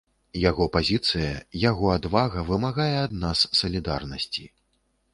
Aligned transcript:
Яго 0.49 0.65
пазіцыя, 0.77 1.35
яго 1.69 1.93
адвага 1.97 2.47
вымагае 2.51 2.91
ад 3.05 3.17
нас 3.23 3.47
салідарнасці. 3.63 4.53